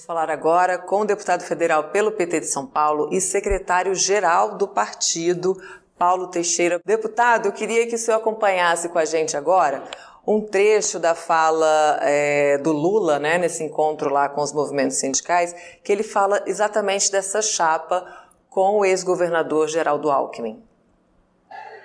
[0.00, 4.66] Vamos falar agora com o deputado federal pelo PT de São Paulo e secretário-geral do
[4.66, 5.60] partido,
[5.98, 6.80] Paulo Teixeira.
[6.86, 9.84] Deputado, eu queria que o senhor acompanhasse com a gente agora
[10.26, 15.54] um trecho da fala é, do Lula, né, nesse encontro lá com os movimentos sindicais,
[15.84, 18.06] que ele fala exatamente dessa chapa
[18.48, 20.62] com o ex-governador Geraldo Alckmin.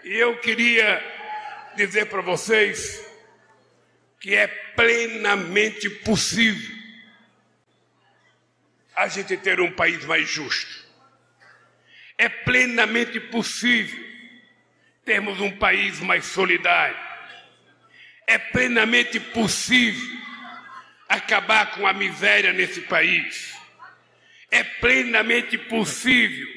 [0.06, 1.02] E eu queria
[1.76, 3.06] dizer para vocês
[4.22, 6.75] que é plenamente possível
[8.96, 10.86] a gente ter um país mais justo.
[12.18, 14.04] É plenamente possível
[15.04, 16.98] termos um país mais solidário.
[18.26, 20.18] É plenamente possível
[21.08, 23.54] acabar com a miséria nesse país.
[24.50, 26.48] É plenamente possível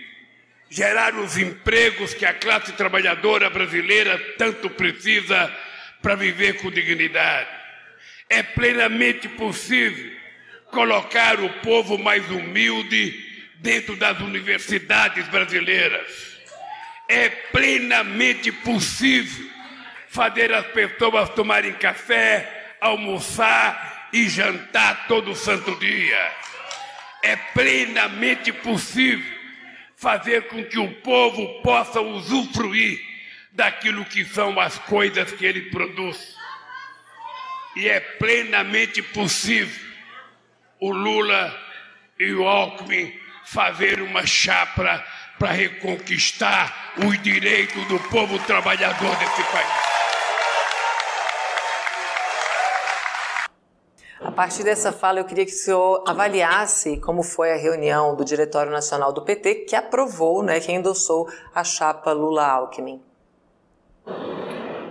[0.70, 5.54] gerar os empregos que a classe trabalhadora brasileira tanto precisa
[6.00, 7.48] para viver com dignidade.
[8.30, 10.17] É plenamente possível
[10.70, 13.24] colocar o povo mais humilde
[13.56, 16.38] dentro das universidades brasileiras.
[17.08, 19.48] É plenamente possível
[20.08, 26.32] fazer as pessoas tomarem café, almoçar e jantar todo santo dia.
[27.22, 29.38] É plenamente possível
[29.96, 33.00] fazer com que o povo possa usufruir
[33.52, 36.36] daquilo que são as coisas que ele produz.
[37.74, 39.87] E é plenamente possível
[40.80, 41.54] o Lula
[42.18, 43.12] e o Alckmin
[43.44, 45.04] fazer uma chapa
[45.38, 49.88] para reconquistar os direitos do povo trabalhador desse país.
[54.20, 58.24] A partir dessa fala, eu queria que o senhor avaliasse como foi a reunião do
[58.24, 63.00] Diretório Nacional do PT, que aprovou, né, que endossou a chapa Lula-Alckmin.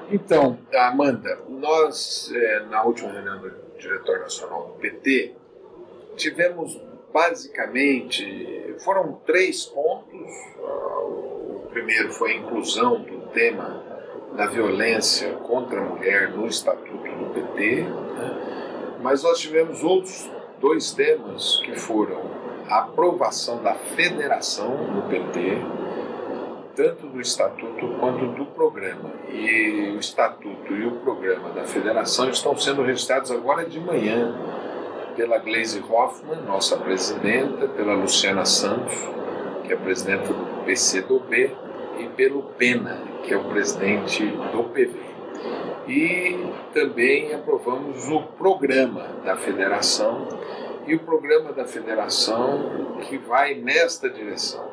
[0.10, 5.36] Então, Amanda, nós, é, na última reunião do Diretório Nacional do PT,
[6.18, 6.80] tivemos
[7.14, 10.30] basicamente, foram três pontos.
[10.60, 13.84] O primeiro foi a inclusão do tema
[14.36, 18.98] da violência contra a mulher no Estatuto do PT, né?
[19.02, 22.22] mas nós tivemos outros dois temas que foram
[22.70, 25.58] a aprovação da federação no PT,
[26.76, 29.12] tanto do estatuto quanto do programa.
[29.30, 34.36] E o estatuto e o programa da federação estão sendo registrados agora de manhã
[35.18, 38.94] pela Gleisi Hoffmann, nossa presidenta, pela Luciana Santos,
[39.66, 41.58] que é presidenta do PCdoB,
[42.00, 45.00] e pelo Pena, que é o presidente do PV.
[45.88, 46.38] E
[46.72, 50.28] também aprovamos o programa da federação,
[50.86, 54.64] e o programa da federação que vai nesta direção,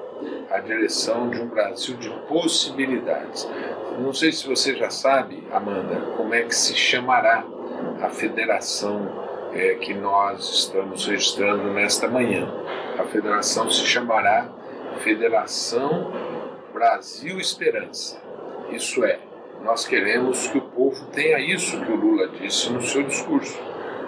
[0.50, 3.48] a direção de um Brasil de possibilidades.
[3.98, 7.44] Não sei se você já sabe, Amanda, como é que se chamará
[8.02, 9.24] a federação
[9.54, 12.52] é, que nós estamos registrando nesta manhã.
[12.98, 14.48] A federação se chamará
[15.00, 16.12] Federação
[16.72, 18.20] Brasil Esperança.
[18.70, 19.18] Isso é,
[19.62, 23.58] nós queremos que o povo tenha isso que o Lula disse no seu discurso.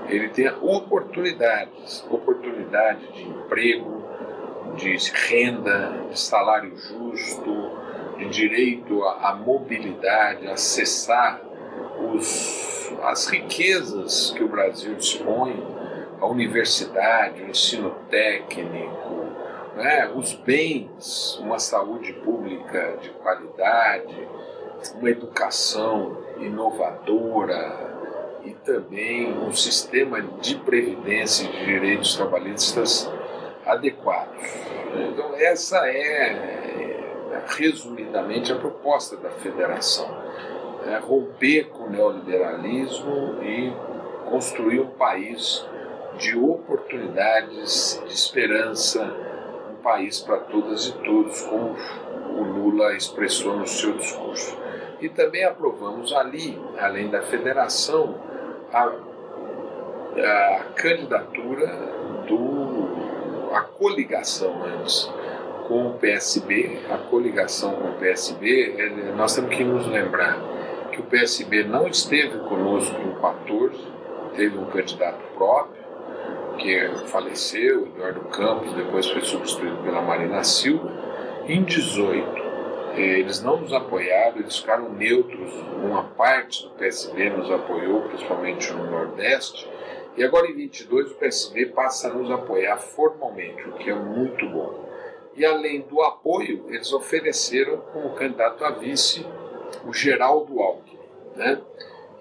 [0.09, 4.05] Ele tenha oportunidades, oportunidade de emprego,
[4.77, 4.97] de
[5.28, 7.71] renda, de salário justo,
[8.19, 11.41] de direito à mobilidade, acessar
[12.13, 15.56] os, as riquezas que o Brasil dispõe,
[16.20, 19.26] a universidade, o ensino técnico,
[19.76, 24.28] né, os bens, uma saúde pública de qualidade,
[24.94, 27.94] uma educação inovadora
[28.44, 33.10] e também um sistema de previdência e de direitos trabalhistas
[33.66, 34.42] adequados.
[34.94, 40.08] Então, essa é, resumidamente, a proposta da federação
[40.86, 43.72] é, romper com o neoliberalismo e
[44.28, 45.66] construir um país
[46.19, 49.02] de oportunidades, de esperança,
[49.70, 51.76] um país para todas e todos, como
[52.36, 54.56] o Lula expressou no seu discurso.
[55.00, 58.14] E também aprovamos ali, além da federação,
[58.72, 58.92] a,
[60.18, 61.66] a candidatura
[62.26, 62.66] do
[63.53, 65.10] a coligação antes
[65.66, 70.39] com o PSB, a coligação com o PSB, nós temos que nos lembrar
[70.97, 73.77] que o PSB não esteve conosco em 14,
[74.34, 75.84] teve um candidato próprio,
[76.57, 80.91] que faleceu, Eduardo Campos, depois foi substituído pela Marina Silva.
[81.47, 82.27] Em 18,
[82.95, 85.53] eles não nos apoiaram, eles ficaram neutros.
[85.84, 89.69] Uma parte do PSB nos apoiou, principalmente no Nordeste.
[90.16, 94.49] E agora em 22 o PSB passa a nos apoiar formalmente, o que é muito
[94.49, 94.87] bom.
[95.37, 99.27] E além do apoio, eles ofereceram como candidato a vice
[99.84, 100.85] o Geraldo Alckmin.
[101.36, 101.60] Né?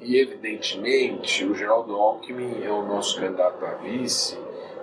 [0.01, 4.37] E, evidentemente, o Geraldo Alckmin é o nosso candidato a vice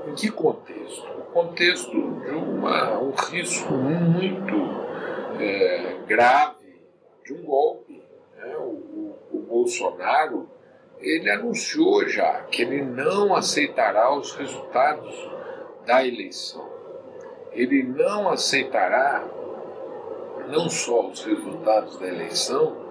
[0.08, 1.06] Em que contexto?
[1.18, 4.56] O contexto de uma, um risco muito
[5.38, 6.82] é, grave
[7.24, 8.02] de um golpe.
[8.36, 8.56] Né?
[8.56, 10.48] O, o, o Bolsonaro
[10.98, 15.14] ele anunciou já que ele não aceitará os resultados
[15.84, 16.70] da eleição.
[17.52, 19.24] Ele não aceitará
[20.48, 22.81] não só os resultados da eleição,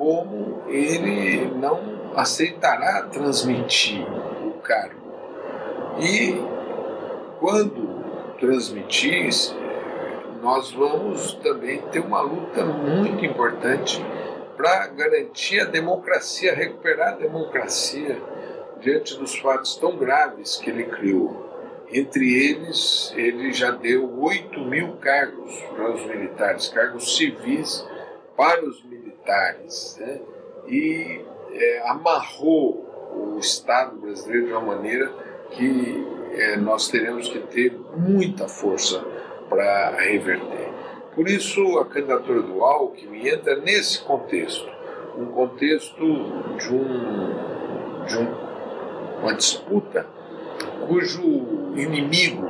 [0.00, 1.78] como ele não
[2.16, 4.02] aceitará transmitir
[4.42, 5.12] o cargo.
[6.00, 6.40] E
[7.38, 8.02] quando
[8.38, 9.28] transmitir,
[10.40, 14.02] nós vamos também ter uma luta muito importante
[14.56, 18.18] para garantir a democracia, recuperar a democracia
[18.80, 21.46] diante dos fatos tão graves que ele criou.
[21.92, 27.86] Entre eles, ele já deu 8 mil cargos para os militares, cargos civis
[28.34, 28.89] para os militares,
[30.00, 30.20] né?
[30.66, 35.12] e é, amarrou o Estado brasileiro de uma maneira
[35.50, 39.04] que é, nós teremos que ter muita força
[39.48, 40.70] para reverter.
[41.14, 44.68] Por isso, a candidatura do Alckmin entra nesse contexto,
[45.18, 45.96] um contexto
[46.56, 50.06] de, um, de um, uma disputa
[50.86, 51.22] cujo
[51.76, 52.46] inimigo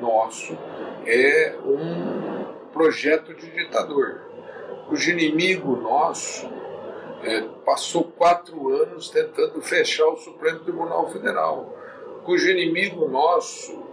[0.00, 0.56] nosso
[1.06, 4.27] é um projeto de ditador,
[4.88, 6.48] cujo inimigo nosso
[7.22, 11.76] é, passou quatro anos tentando fechar o Supremo Tribunal Federal,
[12.24, 13.86] cujo inimigo nosso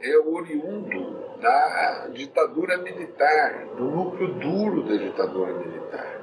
[0.00, 6.20] é oriundo da ditadura militar, do núcleo duro da ditadura militar.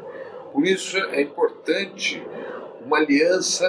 [0.54, 2.26] Por isso é importante
[2.86, 3.68] uma aliança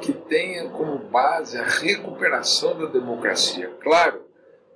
[0.00, 3.72] que tenha como base a recuperação da democracia.
[3.80, 4.22] Claro,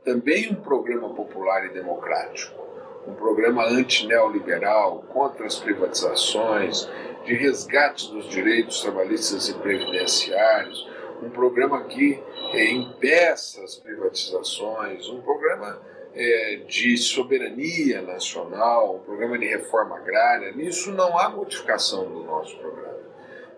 [0.04, 2.60] também um programa popular e democrático,
[3.06, 6.88] um programa antineoliberal, contra as privatizações,
[7.24, 10.88] de resgate dos direitos trabalhistas e previdenciários,
[11.22, 12.20] um programa que
[12.52, 15.80] é, impeça as privatizações, um programa
[16.14, 20.52] é, de soberania nacional, um programa de reforma agrária.
[20.52, 23.00] Nisso não há modificação do nosso programa.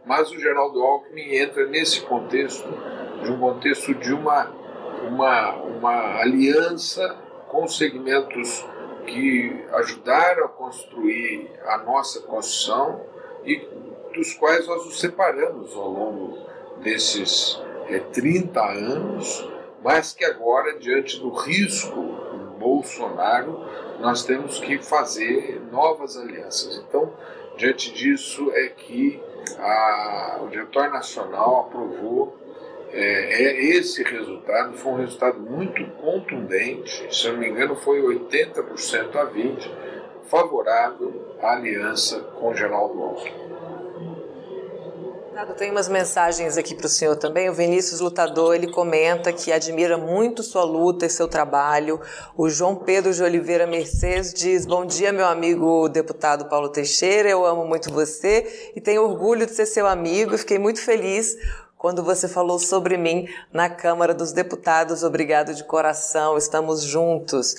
[0.05, 2.69] Mas o Geraldo Alckmin entra nesse contexto,
[3.23, 4.51] de um contexto de uma,
[5.09, 7.17] uma, uma aliança
[7.49, 8.65] com segmentos
[9.07, 13.01] que ajudaram a construir a nossa Constituição
[13.45, 13.57] e
[14.15, 16.39] dos quais nós nos separamos ao longo
[16.81, 19.49] desses é, 30 anos,
[19.83, 22.01] mas que agora, diante do risco
[22.59, 23.65] Bolsonaro,
[24.01, 26.83] nós temos que fazer novas alianças.
[26.89, 27.13] Então,
[27.57, 29.23] diante disso, é que
[29.59, 32.37] a, o Diretório Nacional aprovou
[32.97, 39.17] é, é, esse resultado, foi um resultado muito contundente, se não me engano foi 80%
[39.17, 39.71] a 20%,
[40.31, 43.45] favorável à aliança com Geraldo Alckmin.
[45.59, 47.51] Tem umas mensagens aqui para o senhor também.
[47.51, 52.01] O Vinícius Lutador ele comenta que admira muito sua luta e seu trabalho.
[52.37, 57.29] O João Pedro de Oliveira Mercedes diz: Bom dia, meu amigo deputado Paulo Teixeira.
[57.29, 60.39] Eu amo muito você e tenho orgulho de ser seu amigo.
[60.39, 61.37] Fiquei muito feliz
[61.85, 65.03] quando você falou sobre mim na Câmara dos Deputados.
[65.03, 67.55] Obrigado de coração, estamos juntos.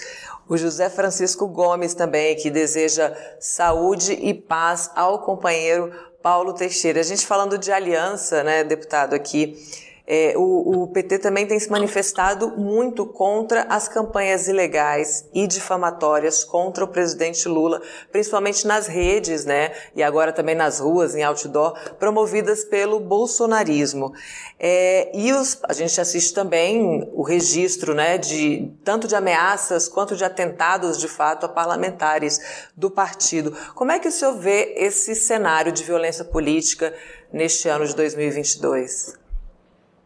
[0.49, 5.91] O José Francisco Gomes também, que deseja saúde e paz ao companheiro
[6.23, 7.01] Paulo Teixeira.
[7.01, 9.63] A gente falando de aliança, né, deputado, aqui.
[10.07, 16.43] É, o, o, PT também tem se manifestado muito contra as campanhas ilegais e difamatórias
[16.43, 17.81] contra o presidente Lula,
[18.11, 19.71] principalmente nas redes, né?
[19.95, 24.13] E agora também nas ruas, em outdoor, promovidas pelo bolsonarismo.
[24.59, 30.15] É, e os, a gente assiste também o registro, né, de tanto de ameaças quanto
[30.15, 33.57] de atentados, de fato, a parlamentares do partido.
[33.73, 36.93] Como é que o senhor vê esse cenário de violência política
[37.33, 39.24] neste ano de 2022?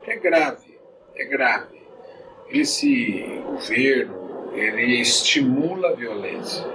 [0.10, 0.80] É grave,
[1.16, 1.80] é grave.
[2.50, 6.66] Esse governo, ele estimula a violência,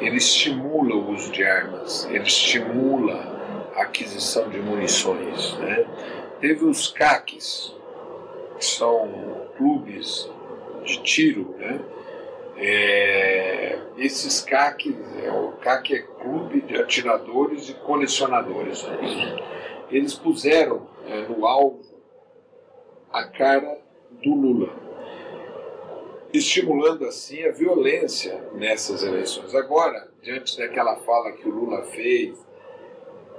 [0.00, 5.56] ele estimula o uso de armas, ele estimula a aquisição de munições.
[5.58, 5.86] Né?
[6.40, 7.74] Teve os CACs,
[8.58, 10.30] que são clubes
[10.84, 11.80] de tiro, né?
[12.60, 18.82] É, esses CAC, é, o CAC é Clube de Atiradores e Colecionadores.
[18.82, 19.36] Né?
[19.92, 21.88] Eles puseram é, no alvo
[23.12, 23.78] a cara
[24.22, 24.70] do Lula,
[26.32, 29.54] estimulando assim a violência nessas eleições.
[29.54, 32.36] Agora, diante daquela fala que o Lula fez,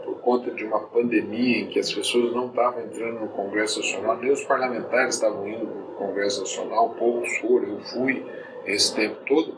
[0.03, 4.17] por conta de uma pandemia em que as pessoas não estavam entrando no Congresso Nacional,
[4.17, 8.25] nem os parlamentares estavam indo para o Congresso Nacional, poucos foram, eu fui
[8.65, 9.55] esse tempo todo.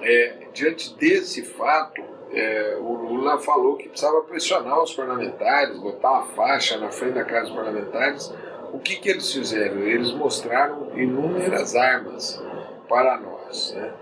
[0.00, 6.26] É, diante desse fato, é, o Lula falou que precisava pressionar os parlamentares, botar uma
[6.28, 8.32] faixa na frente da Casa dos Parlamentares
[8.72, 9.80] o que, que eles fizeram?
[9.82, 12.42] Eles mostraram inúmeras armas
[12.88, 13.72] para nós.
[13.74, 13.92] Né?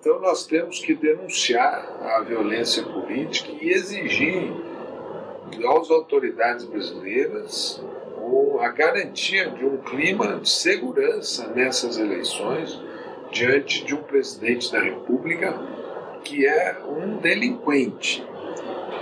[0.00, 4.52] Então nós temos que denunciar a violência política e exigir
[5.58, 7.82] às autoridades brasileiras
[8.60, 12.80] a garantia de um clima de segurança nessas eleições
[13.30, 15.52] diante de um presidente da República
[16.22, 18.24] que é um delinquente,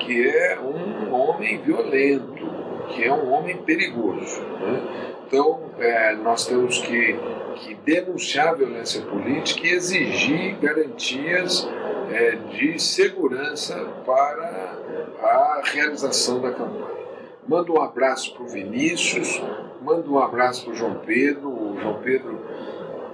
[0.00, 2.59] que é um homem violento,
[2.90, 4.40] que é um homem perigoso.
[4.40, 4.82] Né?
[5.26, 7.16] Então, é, nós temos que,
[7.56, 11.68] que, denunciar a violência política e exigir garantias
[12.10, 14.76] é, de segurança para
[15.22, 17.00] a realização da campanha.
[17.46, 19.40] Mando um abraço para o Vinícius,
[19.82, 21.48] mando um abraço para o João Pedro.
[21.48, 22.40] O João Pedro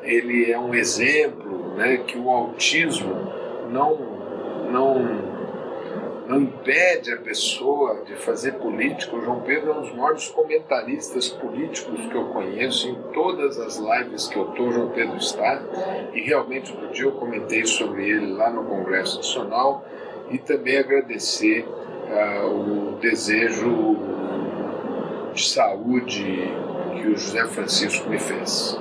[0.02, 3.14] ele é um exemplo né, que o autismo
[3.70, 3.98] não,
[4.70, 5.25] não
[6.28, 9.16] não impede a pessoa de fazer política.
[9.16, 12.88] O João Pedro é um dos maiores comentaristas políticos que eu conheço.
[12.88, 15.62] Em todas as lives que eu estou, João Pedro está.
[16.12, 19.84] E realmente, outro dia eu comentei sobre ele lá no Congresso Nacional.
[20.30, 23.96] E também agradecer uh, o desejo
[25.32, 26.50] de saúde
[26.94, 28.76] que o José Francisco me fez.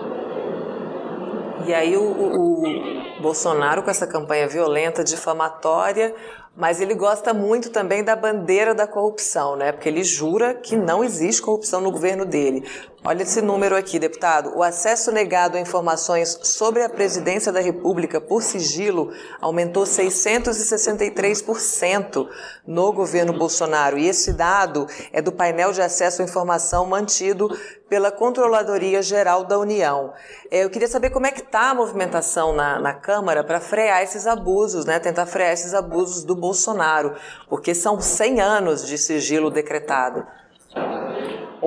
[1.68, 6.16] E aí o, o, o Bolsonaro com essa campanha violenta, difamatória,
[6.56, 9.72] mas ele gosta muito também da bandeira da corrupção, né?
[9.72, 12.64] Porque ele jura que não existe corrupção no governo dele.
[13.08, 14.58] Olha esse número aqui, deputado.
[14.58, 22.28] O acesso negado a informações sobre a presidência da República por sigilo aumentou 663%
[22.66, 24.00] no governo Bolsonaro.
[24.00, 27.48] E esse dado é do painel de acesso à informação mantido
[27.88, 30.12] pela Controladoria Geral da União.
[30.50, 34.02] É, eu queria saber como é que está a movimentação na, na Câmara para frear
[34.02, 34.98] esses abusos, né?
[34.98, 37.14] Tentar frear esses abusos do Bolsonaro,
[37.48, 40.26] porque são 100 anos de sigilo decretado.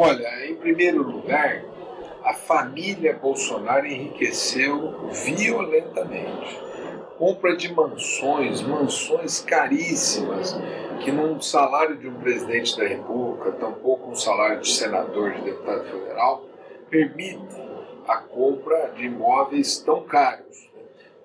[0.00, 1.64] Olha, em primeiro lugar,
[2.22, 6.56] a família Bolsonaro enriqueceu violentamente.
[7.18, 10.56] Compra de mansões, mansões caríssimas,
[11.00, 15.84] que num salário de um presidente da República, tampouco um salário de senador, de deputado
[15.90, 16.46] federal,
[16.88, 17.60] permite
[18.06, 20.70] a compra de imóveis tão caros.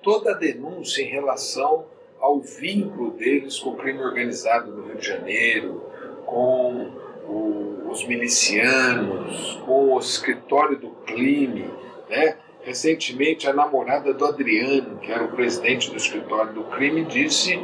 [0.02, 1.86] Toda a denúncia em relação
[2.20, 5.80] ao vínculo deles com o crime organizado no Rio de Janeiro,
[6.26, 11.70] com o, os milicianos, com o escritório do crime,
[12.10, 12.38] né?
[12.62, 17.60] Recentemente, a namorada do Adriano, que era o presidente do escritório do crime, disse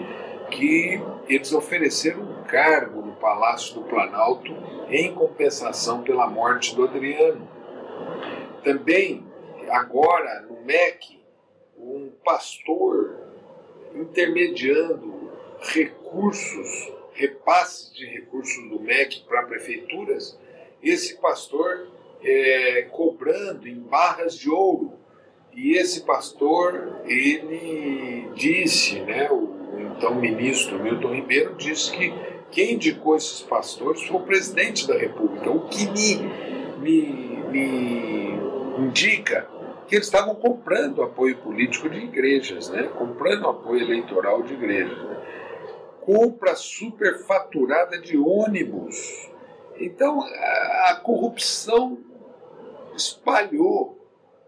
[0.52, 4.52] que eles ofereceram um cargo no Palácio do Planalto
[4.90, 7.48] em compensação pela morte do Adriano.
[8.64, 9.26] Também,
[9.70, 11.20] agora, no MEC,
[11.78, 13.16] um pastor
[13.96, 20.40] intermediando recursos repasse de recursos do MEC para prefeituras,
[20.82, 21.90] esse pastor
[22.24, 24.94] é, cobrando em barras de ouro.
[25.54, 29.50] E esse pastor, ele disse, né, o
[29.98, 32.14] então ministro Milton Ribeiro disse que
[32.52, 36.16] quem indicou esses pastores foi o presidente da República, o que me,
[36.80, 39.46] me, me indica
[39.88, 42.84] que eles estavam comprando apoio político de igrejas, né?
[42.98, 45.09] comprando apoio eleitoral de igrejas.
[46.12, 49.30] Compra superfaturada de ônibus.
[49.78, 52.00] Então a corrupção
[52.96, 53.96] espalhou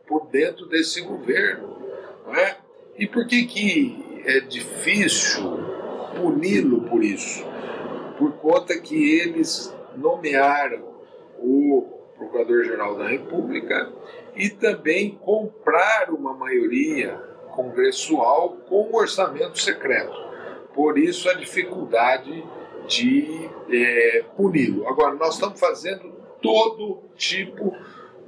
[0.07, 1.77] por dentro desse governo.
[2.25, 2.57] Não é?
[2.97, 5.43] E por que, que é difícil
[6.15, 7.45] puni-lo por isso?
[8.17, 10.83] Por conta que eles nomearam
[11.37, 11.83] o
[12.17, 13.93] Procurador-Geral da República
[14.35, 17.17] e também compraram uma maioria
[17.53, 20.30] congressual com orçamento secreto.
[20.73, 22.43] Por isso a dificuldade
[22.87, 24.87] de é, puni-lo.
[24.87, 26.11] Agora, nós estamos fazendo
[26.41, 27.75] todo tipo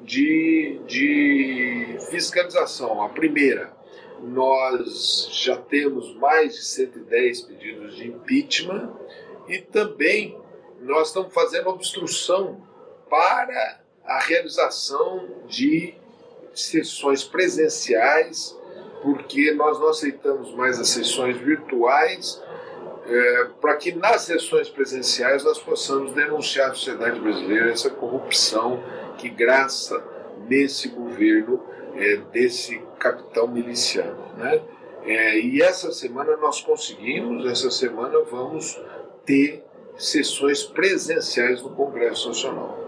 [0.02, 3.02] de, de fiscalização.
[3.02, 3.74] A primeira,
[4.22, 8.92] nós já temos mais de 110 pedidos de impeachment
[9.48, 10.38] e também
[10.82, 12.62] nós estamos fazendo obstrução
[13.10, 15.94] para a realização de
[16.54, 18.58] sessões presenciais
[19.04, 22.42] porque nós não aceitamos mais as sessões virtuais,
[23.06, 28.82] é, para que nas sessões presenciais nós possamos denunciar à sociedade brasileira essa corrupção
[29.18, 30.02] que graça
[30.48, 31.62] nesse governo
[31.96, 34.26] é, desse capitão miliciano.
[34.38, 34.62] Né?
[35.06, 38.82] É, e essa semana nós conseguimos, essa semana vamos
[39.26, 39.66] ter
[39.98, 42.80] sessões presenciais no Congresso Nacional.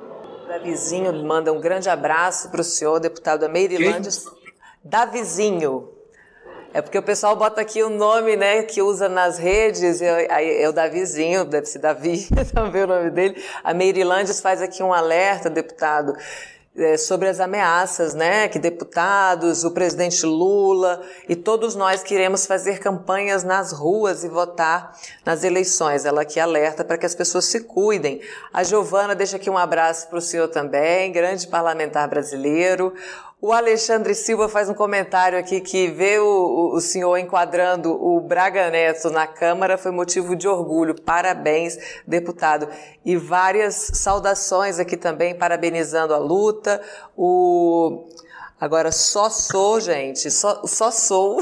[0.47, 4.11] Davizinho manda um grande abraço para o senhor, deputado Ameirilândia.
[4.81, 5.94] Davizinho.
[6.75, 10.67] É porque o pessoal bota aqui o nome, né, que usa nas redes, é, é
[10.67, 13.41] o Davizinho, deve ser Davi também o nome dele.
[13.63, 16.13] A Meirilandes faz aqui um alerta, deputado,
[16.75, 22.79] é, sobre as ameaças, né, que deputados, o presidente Lula e todos nós queremos fazer
[22.79, 26.03] campanhas nas ruas e votar nas eleições.
[26.03, 28.19] Ela aqui alerta para que as pessoas se cuidem.
[28.51, 32.93] A Giovana deixa aqui um abraço para o senhor também, grande parlamentar brasileiro.
[33.47, 38.71] O Alexandre Silva faz um comentário aqui que ver o, o, senhor enquadrando o Braga
[38.71, 40.99] Neto na Câmara foi motivo de orgulho.
[40.99, 42.67] Parabéns, deputado.
[43.05, 46.81] E várias saudações aqui também, parabenizando a luta.
[47.15, 48.07] O
[48.59, 51.37] Agora, só sou, gente, só, só sou.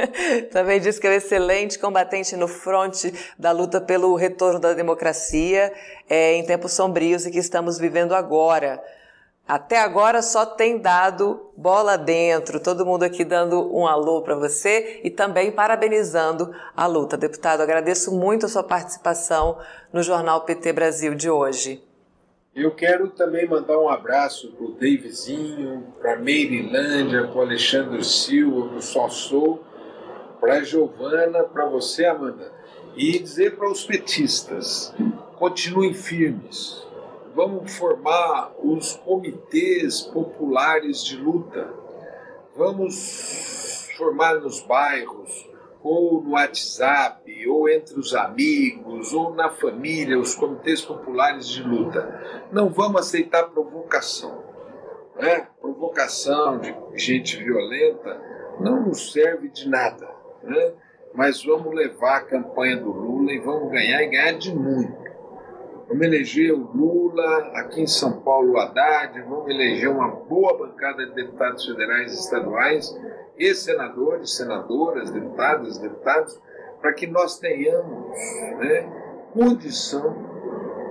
[0.52, 5.70] Também diz que é um excelente combatente no fronte da luta pelo retorno da democracia
[6.08, 8.82] é, em tempos sombrios e que estamos vivendo agora.
[9.52, 12.58] Até agora só tem dado bola dentro.
[12.58, 17.18] Todo mundo aqui dando um alô para você e também parabenizando a luta.
[17.18, 19.58] Deputado, agradeço muito a sua participação
[19.92, 21.84] no Jornal PT Brasil de hoje.
[22.56, 28.02] Eu quero também mandar um abraço para o Davizinho, para a Meirilândia, para o Alexandre
[28.02, 29.62] Silva, para o Sossou,
[30.40, 32.50] para a Giovana, para você, Amanda.
[32.96, 34.94] E dizer para os petistas,
[35.36, 36.90] continuem firmes,
[37.34, 41.72] vamos formar os comitês populares de luta,
[42.56, 45.50] vamos formar nos bairros,
[45.82, 52.46] ou no WhatsApp, ou entre os amigos, ou na família, os comitês populares de luta.
[52.52, 54.44] Não vamos aceitar provocação.
[55.16, 55.48] Né?
[55.60, 58.20] Provocação de gente violenta
[58.60, 60.08] não nos serve de nada.
[60.42, 60.72] Né?
[61.14, 65.01] Mas vamos levar a campanha do Lula e vamos ganhar e ganhar de muito.
[65.92, 71.04] Vamos eleger o Lula, aqui em São Paulo o Haddad, vamos eleger uma boa bancada
[71.04, 72.98] de deputados federais e estaduais
[73.36, 76.40] e senadores, senadoras, deputadas, deputados,
[76.80, 78.16] para que nós tenhamos
[78.58, 78.90] né,
[79.34, 80.16] condição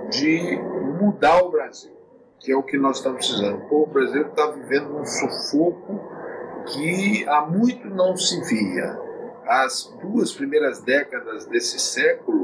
[0.08, 0.56] de
[1.00, 1.96] mudar o Brasil,
[2.38, 3.56] que é o que nós estamos precisando.
[3.56, 6.00] O povo brasileiro está vivendo um sufoco
[6.66, 9.00] que há muito não se via.
[9.48, 12.41] As duas primeiras décadas desse século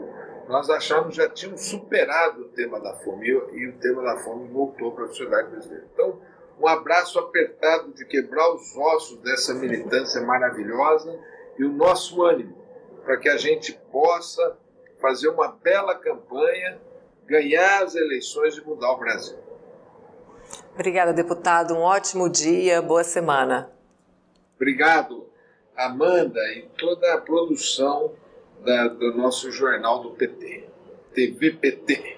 [0.49, 4.93] nós achamos já tínhamos superado o tema da fome e o tema da fome voltou
[4.93, 5.87] para a sociedade brasileira.
[5.93, 6.21] Então,
[6.59, 11.17] um abraço apertado de quebrar os ossos dessa militância maravilhosa
[11.59, 12.57] e o nosso ânimo
[13.05, 14.59] para que a gente possa
[15.01, 16.79] fazer uma bela campanha,
[17.27, 19.39] ganhar as eleições e mudar o Brasil.
[20.75, 21.75] Obrigada, deputado.
[21.75, 23.71] Um ótimo dia, boa semana.
[24.57, 25.29] Obrigado,
[25.77, 28.15] Amanda e toda a produção
[28.65, 30.65] da, do nosso jornal do PT,
[31.15, 32.18] TVPT.